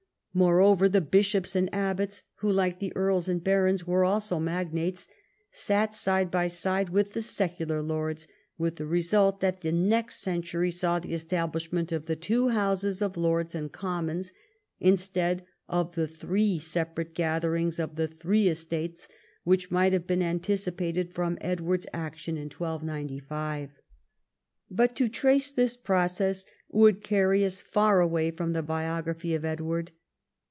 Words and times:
Meanwhile 0.33 0.77
the 0.87 1.01
bishops 1.01 1.57
and 1.57 1.67
abbots, 1.75 2.23
who, 2.35 2.49
like 2.49 2.79
the 2.79 2.93
earls 2.95 3.27
and 3.27 3.43
barons, 3.43 3.85
were 3.85 4.05
also 4.05 4.39
magnates, 4.39 5.09
sat 5.51 5.93
side 5.93 6.31
by 6.31 6.47
side 6.47 6.87
with 6.87 7.11
the 7.11 7.21
secular 7.21 7.81
lords, 7.81 8.29
Avith 8.57 8.75
the 8.77 8.85
result 8.85 9.41
that 9.41 9.59
the 9.59 9.73
next 9.73 10.21
century 10.21 10.71
saw 10.71 10.99
the 10.99 11.11
establishment 11.13 11.91
of 11.91 12.05
the 12.05 12.15
two 12.15 12.47
houses 12.47 13.01
of 13.01 13.17
Lords 13.17 13.53
and 13.53 13.73
Commons, 13.73 14.31
instead 14.79 15.43
of 15.67 15.95
the 15.95 16.07
three 16.07 16.57
separate 16.57 17.13
gatherings 17.13 17.77
of 17.77 17.95
the 17.95 18.07
three 18.07 18.47
estates 18.47 19.09
which 19.43 19.69
might 19.69 19.91
have 19.91 20.07
been 20.07 20.23
anticipated 20.23 21.13
from 21.13 21.37
Edward's 21.41 21.87
action 21.91 22.37
in 22.37 22.43
1295. 22.43 23.71
But 24.69 24.95
to 24.95 25.09
trace 25.09 25.51
this 25.51 25.75
process 25.75 26.45
would 26.69 27.03
carry 27.03 27.43
us 27.43 27.59
far 27.61 27.99
away 27.99 28.31
from 28.31 28.53
the 28.53 28.63
biography 28.63 29.33
of 29.35 29.43
Edward. 29.43 29.91